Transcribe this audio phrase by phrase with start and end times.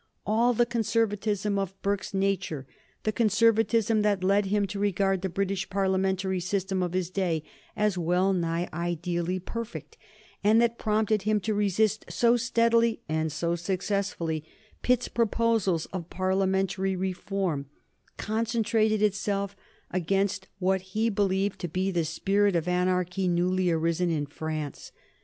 [0.25, 2.65] All the conservatism of Burke's nature
[3.03, 7.43] the conservatism that led him to regard the English Parliamentary system of his day
[7.75, 9.97] as well nigh ideally perfect,
[10.43, 14.43] and that prompted him to resist so steadily and so successfully
[14.81, 17.67] Pitt's proposals of Parliamentary reform
[18.17, 19.55] concentrated itself
[19.91, 24.91] against what he believed to be the spirit of anarchy newly arisen in France.